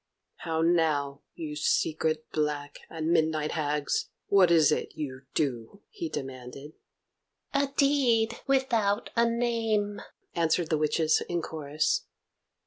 "How 0.37 0.63
now, 0.63 1.21
you 1.35 1.55
secret, 1.55 2.25
black, 2.31 2.79
and 2.89 3.11
midnight 3.11 3.51
hags? 3.51 4.09
What 4.29 4.49
is 4.49 4.71
it 4.71 4.95
you 4.95 5.27
do?" 5.35 5.83
he 5.91 6.09
demanded. 6.09 6.73
"A 7.53 7.67
deed 7.77 8.39
without 8.47 9.11
a 9.15 9.29
name," 9.29 10.01
answered 10.33 10.71
the 10.71 10.79
witches 10.79 11.21
in 11.29 11.43
chorus. 11.43 12.05